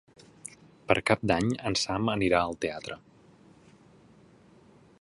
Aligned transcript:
Per 0.91 0.95
Cap 1.09 1.25
d'Any 1.31 1.51
en 1.71 1.77
Sam 1.81 2.09
anirà 2.13 2.39
al 2.47 2.57
teatre. 2.65 2.99